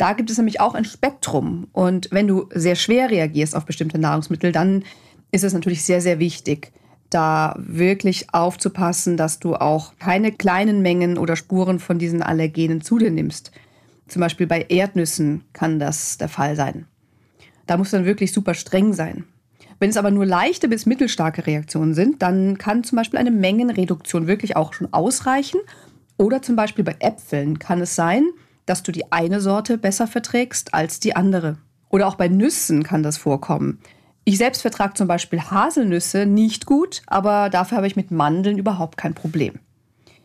Da 0.00 0.14
gibt 0.14 0.30
es 0.30 0.38
nämlich 0.38 0.62
auch 0.62 0.74
ein 0.74 0.86
Spektrum. 0.86 1.66
Und 1.72 2.08
wenn 2.10 2.26
du 2.26 2.48
sehr 2.54 2.74
schwer 2.74 3.10
reagierst 3.10 3.54
auf 3.54 3.66
bestimmte 3.66 3.98
Nahrungsmittel, 3.98 4.50
dann 4.50 4.82
ist 5.30 5.44
es 5.44 5.52
natürlich 5.52 5.84
sehr, 5.84 6.00
sehr 6.00 6.18
wichtig, 6.18 6.72
da 7.10 7.54
wirklich 7.58 8.32
aufzupassen, 8.32 9.18
dass 9.18 9.40
du 9.40 9.56
auch 9.56 9.92
keine 9.98 10.32
kleinen 10.32 10.80
Mengen 10.80 11.18
oder 11.18 11.36
Spuren 11.36 11.78
von 11.80 11.98
diesen 11.98 12.22
Allergenen 12.22 12.80
zu 12.80 12.96
dir 12.96 13.10
nimmst. 13.10 13.50
Zum 14.08 14.20
Beispiel 14.20 14.46
bei 14.46 14.64
Erdnüssen 14.70 15.44
kann 15.52 15.78
das 15.78 16.16
der 16.16 16.30
Fall 16.30 16.56
sein. 16.56 16.86
Da 17.66 17.76
muss 17.76 17.90
dann 17.90 18.06
wirklich 18.06 18.32
super 18.32 18.54
streng 18.54 18.94
sein. 18.94 19.24
Wenn 19.80 19.90
es 19.90 19.98
aber 19.98 20.10
nur 20.10 20.24
leichte 20.24 20.68
bis 20.68 20.86
mittelstarke 20.86 21.46
Reaktionen 21.46 21.92
sind, 21.92 22.22
dann 22.22 22.56
kann 22.56 22.84
zum 22.84 22.96
Beispiel 22.96 23.18
eine 23.18 23.30
Mengenreduktion 23.30 24.26
wirklich 24.26 24.56
auch 24.56 24.72
schon 24.72 24.90
ausreichen. 24.94 25.60
Oder 26.16 26.40
zum 26.40 26.56
Beispiel 26.56 26.84
bei 26.84 26.96
Äpfeln 27.00 27.58
kann 27.58 27.82
es 27.82 27.94
sein, 27.94 28.30
dass 28.70 28.84
du 28.84 28.92
die 28.92 29.10
eine 29.10 29.40
Sorte 29.40 29.78
besser 29.78 30.06
verträgst 30.06 30.74
als 30.74 31.00
die 31.00 31.16
andere. 31.16 31.58
Oder 31.88 32.06
auch 32.06 32.14
bei 32.14 32.28
Nüssen 32.28 32.84
kann 32.84 33.02
das 33.02 33.18
vorkommen. 33.18 33.80
Ich 34.22 34.38
selbst 34.38 34.62
vertrage 34.62 34.94
zum 34.94 35.08
Beispiel 35.08 35.40
Haselnüsse 35.40 36.24
nicht 36.24 36.66
gut, 36.66 37.02
aber 37.08 37.50
dafür 37.50 37.78
habe 37.78 37.88
ich 37.88 37.96
mit 37.96 38.12
Mandeln 38.12 38.58
überhaupt 38.58 38.96
kein 38.96 39.14
Problem. 39.14 39.54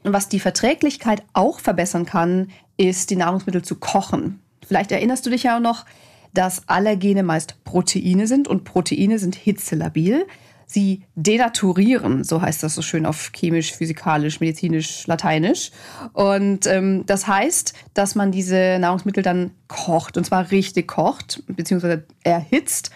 Und 0.04 0.14
was 0.14 0.30
die 0.30 0.40
Verträglichkeit 0.40 1.24
auch 1.34 1.60
verbessern 1.60 2.06
kann, 2.06 2.50
ist 2.78 3.10
die 3.10 3.16
Nahrungsmittel 3.16 3.64
zu 3.64 3.78
kochen. 3.78 4.42
Vielleicht 4.64 4.92
erinnerst 4.92 5.26
du 5.26 5.32
dich 5.32 5.42
ja 5.42 5.58
auch 5.58 5.62
noch, 5.62 5.84
dass 6.32 6.70
Allergene 6.70 7.24
meist 7.24 7.64
Proteine 7.64 8.28
sind 8.28 8.48
und 8.48 8.64
Proteine 8.64 9.18
sind 9.18 9.34
hitzelabil. 9.34 10.28
Sie 10.66 11.04
denaturieren, 11.16 12.24
so 12.24 12.42
heißt 12.42 12.64
das 12.64 12.76
so 12.76 12.82
schön 12.82 13.06
auf 13.06 13.32
chemisch, 13.34 13.74
physikalisch, 13.74 14.40
medizinisch, 14.40 15.06
lateinisch. 15.08 15.72
Und 16.14 16.66
ähm, 16.66 17.06
das 17.06 17.28
heißt, 17.28 17.74
dass 17.94 18.16
man 18.16 18.32
diese 18.32 18.78
Nahrungsmittel 18.80 19.24
dann 19.24 19.52
kocht, 19.68 20.18
und 20.18 20.26
zwar 20.26 20.52
richtig 20.52 20.88
kocht, 20.88 21.44
beziehungsweise 21.48 22.04
erhitzt. 22.24 22.92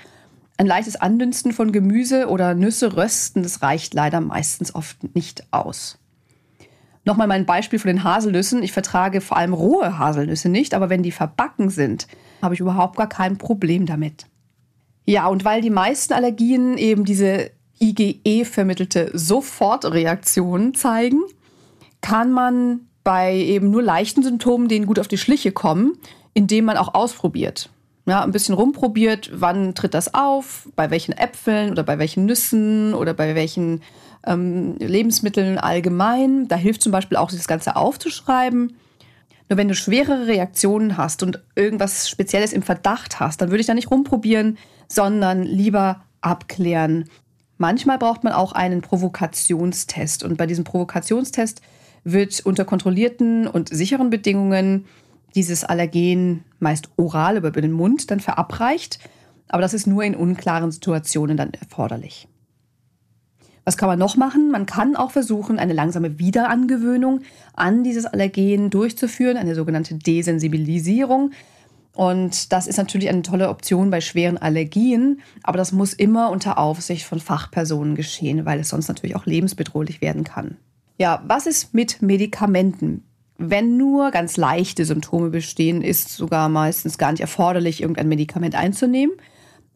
Ein 0.57 0.67
leichtes 0.67 0.97
Andünsten 0.97 1.53
von 1.53 1.71
Gemüse 1.71 2.27
oder 2.27 2.53
Nüsse 2.53 2.97
rösten, 2.97 3.43
das 3.43 3.61
reicht 3.61 3.93
leider 3.93 4.19
meistens 4.19 4.75
oft 4.75 5.15
nicht 5.15 5.45
aus. 5.51 5.97
Nochmal 7.05 7.27
mein 7.27 7.45
Beispiel 7.45 7.79
von 7.79 7.88
den 7.88 8.03
Haselnüssen. 8.03 8.61
Ich 8.61 8.73
vertrage 8.73 9.21
vor 9.21 9.38
allem 9.38 9.53
rohe 9.53 9.97
Haselnüsse 9.97 10.49
nicht, 10.49 10.73
aber 10.73 10.89
wenn 10.89 11.01
die 11.01 11.11
verbacken 11.11 11.69
sind, 11.69 12.07
habe 12.41 12.53
ich 12.53 12.59
überhaupt 12.59 12.97
gar 12.97 13.07
kein 13.07 13.38
Problem 13.38 13.85
damit. 13.85 14.27
Ja, 15.05 15.27
und 15.27 15.43
weil 15.43 15.61
die 15.61 15.71
meisten 15.71 16.13
Allergien 16.13 16.77
eben 16.77 17.05
diese 17.05 17.51
IgE-vermittelte 17.81 19.12
Sofortreaktion 19.13 20.74
zeigen, 20.75 21.21
kann 22.01 22.31
man 22.31 22.81
bei 23.03 23.36
eben 23.36 23.71
nur 23.71 23.81
leichten 23.81 24.24
Symptomen 24.24 24.67
denen 24.67 24.86
gut 24.86 25.00
auf 25.00 25.07
die 25.07 25.17
Schliche 25.17 25.51
kommen, 25.51 25.93
indem 26.33 26.65
man 26.65 26.77
auch 26.77 26.93
ausprobiert. 26.93 27.69
Ja, 28.05 28.24
ein 28.24 28.31
bisschen 28.31 28.55
rumprobiert, 28.55 29.29
wann 29.33 29.75
tritt 29.75 29.93
das 29.93 30.13
auf, 30.13 30.67
bei 30.75 30.89
welchen 30.89 31.12
Äpfeln 31.12 31.71
oder 31.71 31.83
bei 31.83 32.00
welchen 32.00 32.25
Nüssen 32.25 32.93
oder 32.93 33.13
bei 33.13 33.36
welchen 33.36 33.81
ähm, 34.25 34.75
Lebensmitteln 34.79 35.57
allgemein. 35.57 36.48
Da 36.48 36.55
hilft 36.55 36.81
zum 36.81 36.91
Beispiel 36.91 37.17
auch, 37.17 37.31
das 37.31 37.48
Ganze 37.48 37.75
aufzuschreiben. 37.75 38.75
Nur 39.50 39.57
wenn 39.57 39.67
du 39.67 39.75
schwerere 39.75 40.27
Reaktionen 40.27 40.98
hast 40.98 41.24
und 41.24 41.43
irgendwas 41.55 42.09
Spezielles 42.09 42.53
im 42.53 42.62
Verdacht 42.62 43.19
hast, 43.19 43.41
dann 43.41 43.50
würde 43.50 43.62
ich 43.62 43.67
da 43.67 43.74
nicht 43.74 43.91
rumprobieren, 43.91 44.57
sondern 44.88 45.43
lieber 45.43 46.01
abklären. 46.21 47.05
Manchmal 47.61 47.97
braucht 47.97 48.23
man 48.23 48.31
auch 48.31 48.53
einen 48.53 48.81
Provokationstest. 48.81 50.23
Und 50.23 50.37
bei 50.37 50.47
diesem 50.47 50.63
Provokationstest 50.63 51.61
wird 52.05 52.39
unter 52.45 52.63
kontrollierten 52.63 53.47
und 53.47 53.67
sicheren 53.67 54.09
Bedingungen 54.09 54.85
dieses 55.35 55.65
Allergen 55.65 56.45
meist 56.59 56.87
oral 56.95 57.35
über 57.35 57.51
den 57.51 57.73
Mund 57.73 58.09
dann 58.11 58.21
verabreicht. 58.21 58.99
Aber 59.49 59.61
das 59.61 59.73
ist 59.73 59.87
nur 59.87 60.03
in 60.03 60.15
unklaren 60.15 60.71
Situationen 60.71 61.35
dann 61.35 61.51
erforderlich. 61.53 62.29
Was 63.65 63.75
kann 63.75 63.89
man 63.89 63.99
noch 63.99 64.15
machen? 64.15 64.51
Man 64.51 64.65
kann 64.65 64.95
auch 64.95 65.11
versuchen, 65.11 65.59
eine 65.59 65.73
langsame 65.73 66.17
Wiederangewöhnung 66.17 67.23
an 67.55 67.83
dieses 67.83 68.05
Allergen 68.05 68.69
durchzuführen, 68.69 69.35
eine 69.35 69.53
sogenannte 69.53 69.95
Desensibilisierung. 69.95 71.31
Und 72.00 72.53
das 72.53 72.65
ist 72.65 72.77
natürlich 72.77 73.10
eine 73.10 73.24
tolle 73.24 73.50
Option 73.50 73.89
bei 73.89 74.00
schweren 74.00 74.38
Allergien, 74.38 75.20
aber 75.44 75.58
das 75.58 75.74
muss 75.74 75.91
immer 75.91 76.29
unter 76.29 76.58
Aufsicht 76.58 77.06
von 77.06 77.20
Fachpersonen 77.20 77.96
geschehen, 77.96 78.46
weil 78.46 78.62
es 78.62 78.70
sonst 78.70 78.88
natürlich 78.88 79.18
auch 79.18 79.25
lebensbedrohlich 79.25 80.00
werden 80.00 80.24
kann. 80.24 80.56
Ja, 80.98 81.22
was 81.27 81.46
ist 81.46 81.74
mit 81.74 82.01
Medikamenten? 82.01 83.03
Wenn 83.38 83.75
nur 83.75 84.12
ganz 84.12 84.38
leichte 84.38 84.86
Symptome 84.86 85.29
bestehen, 85.29 85.82
ist 85.82 86.15
sogar 86.15 86.48
meistens 86.48 86.98
gar 86.98 87.12
nicht 87.12 87.20
erforderlich, 87.20 87.82
irgendein 87.82 88.08
Medikament 88.08 88.56
einzunehmen. 88.56 89.18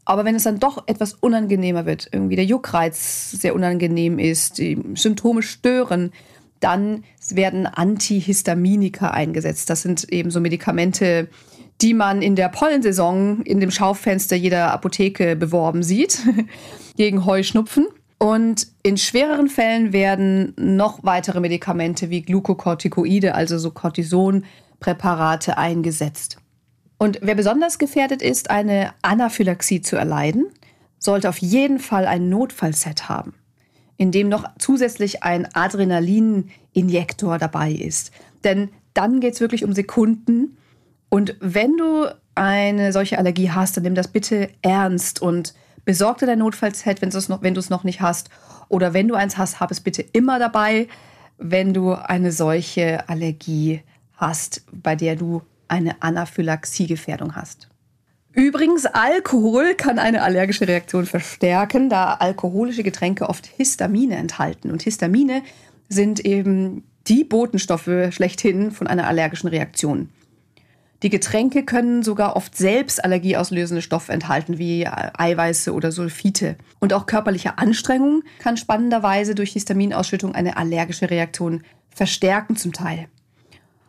Aber 0.06 0.24
wenn 0.24 0.36
es 0.36 0.44
dann 0.44 0.62
doch 0.62 0.88
etwas 0.88 1.16
unangenehmer 1.16 1.86
wird, 1.86 2.08
irgendwie 2.14 2.38
der 2.38 2.46
Juckreiz 2.46 3.32
sehr 3.32 3.54
unangenehm 3.54 4.18
ist, 4.18 4.60
die 4.60 4.82
Symptome 4.96 5.42
stören, 5.42 6.14
dann 6.62 7.04
werden 7.30 7.68
Antihistaminika 7.68 9.10
eingesetzt. 9.10 9.70
Das 9.70 9.82
sind 9.82 10.06
eben 10.06 10.32
so 10.32 10.40
Medikamente, 10.40 11.28
die 11.82 11.94
man 11.94 12.22
in 12.22 12.36
der 12.36 12.50
Pollensaison 12.50 13.42
in 13.42 13.60
dem 13.60 13.72
Schaufenster 13.72 14.36
jeder 14.36 14.72
Apotheke 14.72 15.36
beworben 15.36 15.84
sieht, 15.84 16.20
gegen 16.96 17.26
Heuschnupfen. 17.26 17.88
Und 18.18 18.68
in 18.84 18.98
schwereren 18.98 19.50
Fällen 19.50 19.92
werden 19.92 20.54
noch 20.56 21.04
weitere 21.04 21.42
Medikamente 21.42 22.10
wie 22.10 22.22
Glukokortikoide, 22.22 23.36
also 23.36 23.58
so 23.58 23.72
Cortisonpräparate, 23.72 25.58
eingesetzt. 25.58 26.38
Und 26.98 27.20
wer 27.22 27.36
besonders 27.36 27.80
gefährdet 27.80 28.22
ist, 28.22 28.50
eine 28.50 28.94
Anaphylaxie 29.02 29.82
zu 29.82 29.98
erleiden, 29.98 30.46
sollte 31.00 31.28
auf 31.28 31.40
jeden 31.40 31.80
Fall 31.80 32.06
ein 32.06 32.30
Notfallset 32.30 33.10
haben, 33.10 33.34
in 33.98 34.12
dem 34.12 34.30
noch 34.30 34.46
zusätzlich 34.58 35.22
ein 35.22 35.54
Adrenalininjektor 35.54 37.38
dabei 37.40 37.74
ist. 37.74 38.12
Denn 38.46 38.70
dann 38.94 39.20
geht 39.20 39.34
es 39.34 39.42
wirklich 39.42 39.66
um 39.66 39.74
Sekunden 39.74 40.56
und 41.14 41.36
wenn 41.42 41.78
du 41.78 42.08
eine 42.34 42.92
solche 42.92 43.20
Allergie 43.20 43.52
hast, 43.52 43.78
dann 43.78 43.84
nimm 43.84 43.94
das 43.94 44.08
bitte 44.08 44.50
ernst 44.64 45.22
und 45.22 45.54
besorg 45.86 46.18
dir 46.18 46.26
dein 46.26 46.40
Notfallset, 46.40 47.04
wenn 47.04 47.12
du 47.12 47.20
es 47.20 47.30
noch, 47.30 47.44
wenn 47.44 47.54
du 47.54 47.60
es 47.60 47.70
noch 47.70 47.84
nicht 47.84 48.02
hast. 48.02 48.32
Oder 48.68 48.96
wenn 48.96 49.08
du 49.08 49.14
eins 49.14 49.38
hast, 49.38 49.60
hab 49.60 49.70
es 49.70 49.80
bitte 49.80 50.02
immer 50.02 50.40
dabei, 50.40 50.88
wenn 51.38 51.72
du 51.72 51.94
eine 51.94 52.32
solche 52.32 53.08
Allergie 53.08 53.84
hast, 54.16 54.64
bei 54.72 54.96
der 54.96 55.16
du 55.16 55.44
eine 55.68 56.02
Anaphylaxiegefährdung 56.02 57.36
hast. 57.36 57.68
Übrigens, 58.32 58.88
Alkohol 58.88 59.76
kann 59.76 60.00
eine 60.00 60.24
allergische 60.24 60.68
Reaktion 60.68 61.06
verstärken, 61.06 61.92
da 61.92 62.16
alkoholische 62.16 62.82
Getränke 62.82 63.30
oft 63.30 63.46
Histamine 63.46 64.16
enthalten. 64.16 64.72
Und 64.72 64.82
Histamine 64.82 65.44
sind 65.90 66.22
eben 66.22 66.84
die 67.06 67.24
Botenstoffe 67.24 68.08
schlechthin 68.10 68.72
von 68.72 68.88
einer 68.88 69.06
allergischen 69.06 69.50
Reaktion. 69.50 70.10
Die 71.04 71.10
Getränke 71.10 71.64
können 71.66 72.02
sogar 72.02 72.38
oft 72.38 72.58
selbst 72.58 73.04
allergieauslösende 73.04 73.82
Stoffe 73.82 74.14
enthalten, 74.14 74.58
wie 74.58 74.88
Eiweiße 74.88 75.74
oder 75.74 75.92
Sulfite. 75.92 76.56
Und 76.80 76.94
auch 76.94 77.06
körperliche 77.06 77.58
Anstrengung 77.58 78.24
kann 78.40 78.56
spannenderweise 78.56 79.36
durch 79.36 79.52
Histaminausschüttung 79.52 80.34
eine 80.34 80.56
allergische 80.56 81.10
Reaktion 81.10 81.64
verstärken 81.90 82.56
zum 82.56 82.72
Teil. 82.72 83.08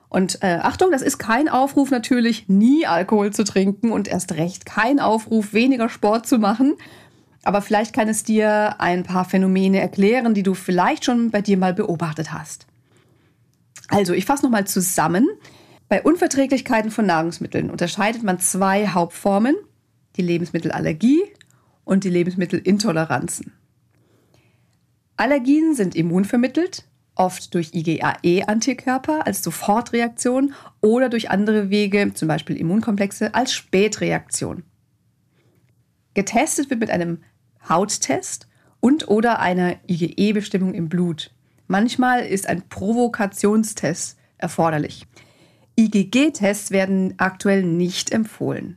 Und 0.08 0.42
äh, 0.42 0.58
Achtung, 0.60 0.90
das 0.90 1.02
ist 1.02 1.18
kein 1.18 1.48
Aufruf 1.48 1.90
natürlich, 1.90 2.48
nie 2.48 2.84
Alkohol 2.84 3.32
zu 3.32 3.44
trinken 3.44 3.92
und 3.92 4.08
erst 4.08 4.32
recht 4.32 4.66
kein 4.66 4.98
Aufruf, 4.98 5.52
weniger 5.52 5.88
Sport 5.88 6.26
zu 6.26 6.38
machen. 6.38 6.74
Aber 7.44 7.62
vielleicht 7.62 7.94
kann 7.94 8.08
es 8.08 8.24
dir 8.24 8.80
ein 8.80 9.04
paar 9.04 9.24
Phänomene 9.24 9.80
erklären, 9.80 10.34
die 10.34 10.42
du 10.42 10.54
vielleicht 10.54 11.04
schon 11.04 11.30
bei 11.30 11.42
dir 11.42 11.58
mal 11.58 11.74
beobachtet 11.74 12.32
hast. 12.32 12.66
Also, 13.88 14.14
ich 14.14 14.24
fasse 14.24 14.44
nochmal 14.44 14.66
zusammen. 14.66 15.28
Bei 15.88 16.02
Unverträglichkeiten 16.02 16.90
von 16.90 17.06
Nahrungsmitteln 17.06 17.70
unterscheidet 17.70 18.22
man 18.22 18.38
zwei 18.38 18.88
Hauptformen, 18.88 19.54
die 20.16 20.22
Lebensmittelallergie 20.22 21.22
und 21.84 22.04
die 22.04 22.10
Lebensmittelintoleranzen. 22.10 23.52
Allergien 25.16 25.74
sind 25.74 25.94
immunvermittelt, 25.94 26.84
oft 27.14 27.54
durch 27.54 27.72
IgAE-Antikörper 27.74 29.26
als 29.26 29.42
Sofortreaktion 29.42 30.54
oder 30.80 31.08
durch 31.08 31.30
andere 31.30 31.70
Wege, 31.70 32.12
zum 32.14 32.28
Beispiel 32.28 32.56
Immunkomplexe, 32.56 33.34
als 33.34 33.52
Spätreaktion. 33.52 34.64
Getestet 36.14 36.70
wird 36.70 36.80
mit 36.80 36.90
einem 36.90 37.22
Hauttest 37.68 38.48
und 38.80 39.08
oder 39.08 39.38
einer 39.40 39.76
IgE-Bestimmung 39.88 40.74
im 40.74 40.88
Blut. 40.88 41.32
Manchmal 41.66 42.26
ist 42.26 42.46
ein 42.46 42.68
Provokationstest 42.68 44.18
erforderlich. 44.38 45.06
IgG-Tests 45.76 46.70
werden 46.70 47.14
aktuell 47.18 47.62
nicht 47.62 48.12
empfohlen. 48.12 48.76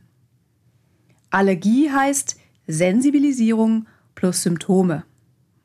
Allergie 1.30 1.90
heißt 1.90 2.36
Sensibilisierung 2.66 3.86
plus 4.14 4.42
Symptome. 4.42 5.04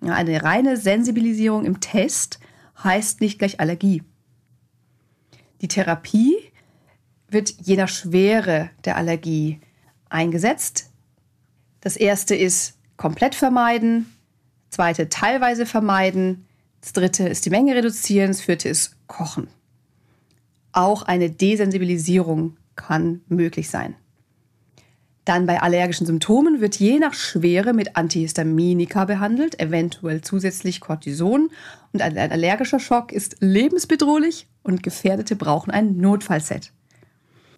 Eine 0.02 0.44
reine 0.44 0.78
Sensibilisierung 0.78 1.66
im 1.66 1.80
Test 1.80 2.40
heißt 2.84 3.22
nicht 3.22 3.40
gleich 3.40 3.60
Allergie. 3.60 4.04
Die 5.62 5.68
Therapie 5.68 6.36
wird 7.30 7.54
je 7.62 7.78
nach 7.78 7.90
Schwere 7.90 8.70
der 8.86 8.98
Allergie 8.98 9.62
eingesetzt. 10.10 10.92
Das 11.82 11.96
erste 11.96 12.36
ist 12.36 12.78
komplett 12.98 13.34
vermeiden, 13.34 14.14
zweite 14.70 15.10
teilweise 15.10 15.66
vermeiden, 15.66 16.46
das 16.82 16.94
dritte 16.94 17.28
ist 17.28 17.46
die 17.46 17.50
Menge 17.50 17.76
reduzieren, 17.76 18.28
das 18.28 18.42
vierte 18.42 18.70
ist 18.70 18.96
kochen. 19.08 19.48
Auch 20.74 21.04
eine 21.04 21.30
Desensibilisierung 21.30 22.58
kann 22.76 23.22
möglich 23.28 23.70
sein. 23.70 23.96
Dann 25.26 25.46
bei 25.46 25.62
allergischen 25.62 26.06
Symptomen 26.06 26.60
wird 26.60 26.76
je 26.76 27.00
nach 27.00 27.14
Schwere 27.14 27.74
mit 27.74 27.96
Antihistaminika 27.96 29.06
behandelt, 29.06 29.58
eventuell 29.60 30.22
zusätzlich 30.22 30.82
Cortison. 30.82 31.50
Und 31.94 32.02
ein 32.02 32.18
allergischer 32.18 32.80
Schock 32.80 33.14
ist 33.14 33.38
lebensbedrohlich 33.40 34.48
und 34.64 34.84
Gefährdete 34.84 35.38
brauchen 35.38 35.72
ein 35.72 35.96
Notfallset. 35.98 36.74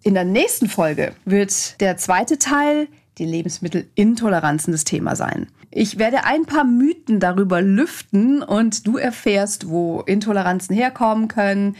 In 0.04 0.14
der 0.14 0.24
nächsten 0.24 0.68
Folge 0.68 1.12
wird 1.24 1.80
der 1.80 1.96
zweite 1.96 2.38
Teil 2.38 2.86
die 3.18 3.24
Lebensmittelintoleranzen 3.24 4.72
das 4.72 4.84
Thema 4.84 5.16
sein. 5.16 5.48
Ich 5.72 5.98
werde 5.98 6.24
ein 6.24 6.46
paar 6.46 6.64
Mythen 6.64 7.18
darüber 7.18 7.60
lüften 7.60 8.42
und 8.42 8.86
du 8.86 8.98
erfährst, 8.98 9.68
wo 9.68 10.02
Intoleranzen 10.02 10.76
herkommen 10.76 11.26
können, 11.26 11.76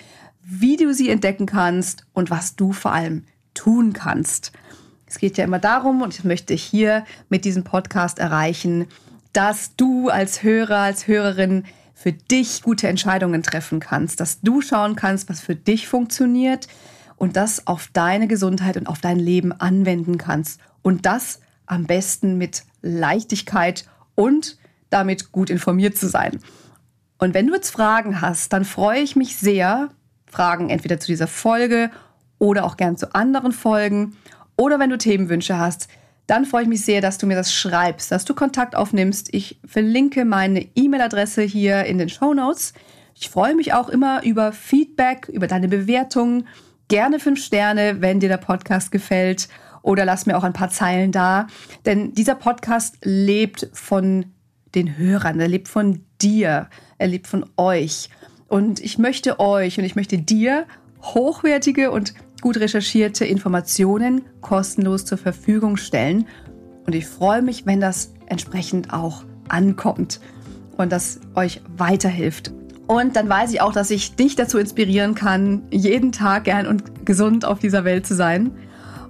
wie 0.49 0.77
du 0.77 0.95
sie 0.95 1.11
entdecken 1.11 1.47
kannst 1.47 2.07
und 2.13 2.31
was 2.31 2.55
du 2.55 2.73
vor 2.73 2.93
allem 2.93 3.25
tun 3.53 3.93
kannst. 3.93 4.53
Es 5.07 5.19
geht 5.19 5.39
ja 5.39 5.45
immer 5.45 5.59
darum, 5.59 6.03
und 6.03 6.15
ich 6.15 6.25
möchte 6.25 6.55
hier 6.55 7.05
mit 7.29 7.45
diesem 7.45 7.65
Podcast 7.65 8.19
erreichen, 8.19 8.87
dass 9.33 9.75
du 9.77 10.09
als 10.09 10.43
Hörer, 10.43 10.79
als 10.79 11.09
Hörerin 11.09 11.65
für 11.95 12.13
dich 12.13 12.63
gute 12.63 12.89
Entscheidungen 12.89 13.43
treffen 13.43 13.81
kannst, 13.81 14.21
dass 14.21 14.41
du 14.41 14.61
schauen 14.61 14.97
kannst, 14.97 15.29
was 15.29 15.41
für 15.41 15.57
dich 15.57 15.89
funktioniert 15.89 16.69
und 17.17 17.37
das 17.37 17.67
auf 17.67 17.89
deine 17.93 18.29
Gesundheit 18.29 18.77
und 18.77 18.87
auf 18.87 19.01
dein 19.01 19.19
Leben 19.19 19.53
anwenden 19.53 20.17
kannst. 20.17 20.61
Und 20.83 21.07
das 21.07 21.41
am 21.67 21.85
besten 21.85 22.39
mit 22.39 22.63
Leichtigkeit 22.83 23.89
und 24.15 24.59
damit 24.91 25.33
gut 25.33 25.51
informiert 25.51 25.97
zu 25.97 26.09
sein. 26.09 26.39
Und 27.19 27.35
wenn 27.35 27.47
du 27.47 27.55
jetzt 27.55 27.71
Fragen 27.71 28.21
hast, 28.21 28.53
dann 28.53 28.65
freue 28.65 29.01
ich 29.01 29.17
mich 29.17 29.37
sehr, 29.37 29.89
Fragen 30.27 30.71
entweder 30.71 30.99
zu 31.01 31.07
dieser 31.07 31.27
Folge 31.27 31.91
oder 32.39 32.65
auch 32.65 32.77
gern 32.77 32.97
zu 32.97 33.15
anderen 33.15 33.53
Folgen. 33.53 34.17
Oder 34.57 34.79
wenn 34.79 34.91
du 34.91 34.99
Themenwünsche 34.99 35.59
hast, 35.59 35.89
dann 36.27 36.45
freue 36.45 36.63
ich 36.63 36.69
mich 36.69 36.85
sehr, 36.85 37.01
dass 37.01 37.19
du 37.19 37.27
mir 37.27 37.37
das 37.37 37.53
schreibst, 37.53 38.11
dass 38.11 38.25
du 38.25 38.35
Kontakt 38.35 38.75
aufnimmst. 38.75 39.33
Ich 39.33 39.61
verlinke 39.65 40.25
meine 40.25 40.67
E-Mail-Adresse 40.75 41.43
hier 41.43 41.85
in 41.85 41.99
den 41.99 42.09
Show 42.09 42.35
Notes. 42.35 42.73
Ich 43.15 43.31
freue 43.31 43.55
mich 43.55 43.73
auch 43.73 43.89
immer 43.89 44.25
über 44.25 44.53
Feedback, 44.53 45.29
über 45.29 45.47
deine 45.47 45.69
Bewertungen. 45.69 46.49
Gerne 46.89 47.21
fünf 47.21 47.43
Sterne, 47.43 48.01
wenn 48.01 48.21
dir 48.21 48.29
der 48.29 48.37
Podcast 48.37 48.91
gefällt. 48.91 49.49
Oder 49.83 50.05
lass 50.05 50.27
mir 50.27 50.37
auch 50.37 50.43
ein 50.43 50.53
paar 50.53 50.71
Zeilen 50.71 51.13
da. 51.13 51.47
Denn 51.85 52.13
dieser 52.13 52.35
Podcast 52.35 52.99
lebt 53.03 53.69
von 53.73 54.27
den 54.75 54.99
Hörern, 54.99 55.39
er 55.39 55.49
lebt 55.49 55.69
von 55.69 56.05
dir, 56.21 56.69
er 56.99 57.07
lebt 57.07 57.29
von 57.29 57.47
euch. 57.57 58.11
Und 58.49 58.81
ich 58.81 58.99
möchte 58.99 59.41
euch 59.41 59.79
und 59.79 59.85
ich 59.85 59.97
möchte 59.97 60.19
dir 60.19 60.67
hochwertige 61.03 61.91
und 61.91 62.15
gut 62.41 62.59
recherchierte 62.59 63.25
Informationen 63.25 64.23
kostenlos 64.41 65.05
zur 65.05 65.19
Verfügung 65.19 65.77
stellen. 65.77 66.27
Und 66.87 66.95
ich 66.95 67.07
freue 67.07 67.43
mich, 67.43 67.67
wenn 67.67 67.81
das 67.81 68.13
entsprechend 68.27 68.93
auch 68.93 69.25
ankommt 69.49 70.21
und 70.77 70.93
das 70.93 71.21
euch 71.35 71.61
weiterhilft. 71.77 72.53
Und 72.87 73.17
dann 73.17 73.29
weiß 73.29 73.53
ich 73.53 73.61
auch, 73.61 73.73
dass 73.73 73.91
ich 73.91 74.15
dich 74.15 74.37
dazu 74.37 74.59
inspirieren 74.59 75.15
kann, 75.17 75.63
jeden 75.71 76.13
Tag 76.13 76.45
gern 76.45 76.67
und 76.67 77.05
gesund 77.05 77.45
auf 77.45 77.59
dieser 77.59 77.85
Welt 77.85 78.07
zu 78.07 78.15
sein 78.15 78.53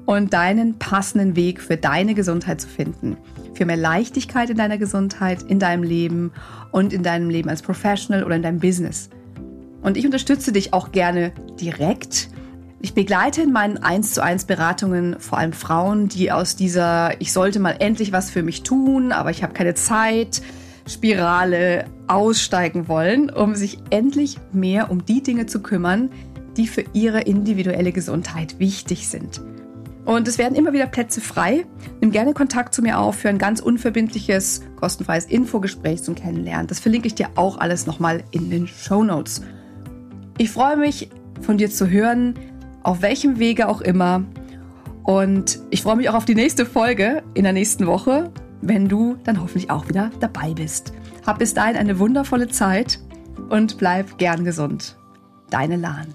und 0.07 0.33
deinen 0.33 0.79
passenden 0.79 1.37
Weg 1.37 1.61
für 1.61 1.77
deine 1.77 2.15
Gesundheit 2.15 2.61
zu 2.61 2.69
finden. 2.69 3.19
Für 3.53 3.67
mehr 3.67 3.77
Leichtigkeit 3.77 4.49
in 4.49 4.57
deiner 4.57 4.79
Gesundheit, 4.79 5.43
in 5.43 5.59
deinem 5.59 5.83
Leben 5.83 6.33
und 6.71 6.93
in 6.93 7.03
deinem 7.03 7.29
Leben 7.29 7.51
als 7.51 7.61
Professional 7.61 8.25
oder 8.25 8.37
in 8.37 8.43
deinem 8.43 8.61
Business. 8.61 9.11
Und 9.87 9.97
ich 9.97 10.05
unterstütze 10.05 10.51
dich 10.51 10.73
auch 10.73 10.91
gerne 10.91 11.31
direkt. 11.61 12.29
Ich 12.81 12.93
begleite 12.93 13.43
in 13.43 13.53
meinen 13.53 13.79
1 13.79 14.15
zu 14.15 14.23
1 14.23 14.47
Beratungen 14.47 15.21
vor 15.21 15.39
allem 15.39 15.53
Frauen, 15.53 16.09
die 16.09 16.33
aus 16.33 16.57
dieser 16.57 17.21
Ich 17.21 17.33
sollte 17.33 17.61
mal 17.61 17.77
endlich 17.79 18.11
was 18.11 18.29
für 18.29 18.43
mich 18.43 18.65
tun, 18.65 19.13
aber 19.13 19.31
ich 19.31 19.45
habe 19.45 19.53
keine 19.53 19.75
Zeit, 19.75 20.43
Spirale 20.89 21.85
aussteigen 22.09 22.89
wollen, 22.89 23.31
um 23.31 23.55
sich 23.55 23.79
endlich 23.91 24.39
mehr 24.51 24.91
um 24.91 25.05
die 25.05 25.23
Dinge 25.23 25.47
zu 25.47 25.61
kümmern, 25.61 26.11
die 26.57 26.67
für 26.67 26.85
ihre 26.93 27.21
individuelle 27.21 27.93
Gesundheit 27.93 28.59
wichtig 28.59 29.07
sind. 29.07 29.41
Und 30.05 30.27
es 30.27 30.37
werden 30.37 30.57
immer 30.57 30.73
wieder 30.73 30.87
Plätze 30.89 31.21
frei. 31.21 31.65
Nimm 32.01 32.11
gerne 32.11 32.35
Kontakt 32.35 32.75
zu 32.75 32.83
mir 32.83 32.99
auf 32.99 33.15
für 33.15 33.29
ein 33.29 33.39
ganz 33.39 33.61
unverbindliches, 33.61 34.63
kostenfreies 34.75 35.27
Infogespräch 35.27 36.03
zum 36.03 36.17
Kennenlernen. 36.17 36.67
Das 36.67 36.81
verlinke 36.81 37.07
ich 37.07 37.15
dir 37.15 37.29
auch 37.37 37.59
alles 37.59 37.87
nochmal 37.87 38.25
in 38.33 38.51
den 38.51 38.67
Show 38.67 39.05
Notes. 39.05 39.43
Ich 40.39 40.51
freue 40.51 40.77
mich, 40.77 41.09
von 41.41 41.57
dir 41.57 41.71
zu 41.71 41.89
hören, 41.89 42.35
auf 42.83 43.01
welchem 43.01 43.39
Wege 43.39 43.69
auch 43.69 43.81
immer. 43.81 44.25
Und 45.03 45.61
ich 45.71 45.83
freue 45.83 45.97
mich 45.97 46.09
auch 46.11 46.15
auf 46.15 46.25
die 46.25 46.35
nächste 46.35 46.67
Folge 46.67 47.23
in 47.35 47.45
der 47.45 47.53
nächsten 47.53 47.87
Woche, 47.87 48.31
wenn 48.61 48.89
du 48.89 49.17
dann 49.25 49.41
hoffentlich 49.41 49.71
auch 49.71 49.89
wieder 49.89 50.11
dabei 50.21 50.53
bist. 50.53 50.93
Hab 51.27 51.39
bis 51.39 51.55
dahin 51.55 51.77
eine 51.77 51.99
wundervolle 51.99 52.49
Zeit 52.49 53.01
und 53.49 53.79
bleib 53.79 54.19
gern 54.19 54.45
gesund. 54.45 54.97
Deine 55.51 55.77
Lahn. 55.77 56.15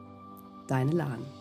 deine 0.71 0.91
Lahn. 0.91 1.40